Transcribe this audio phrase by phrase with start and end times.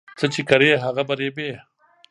[0.19, 1.49] څه چې کري هغه به رېبې